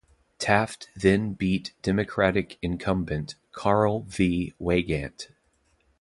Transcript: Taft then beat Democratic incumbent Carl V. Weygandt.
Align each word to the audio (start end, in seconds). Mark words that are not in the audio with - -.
Taft 0.39 0.89
then 0.95 1.33
beat 1.33 1.73
Democratic 1.83 2.57
incumbent 2.63 3.35
Carl 3.51 3.99
V. 4.07 4.51
Weygandt. 4.59 5.27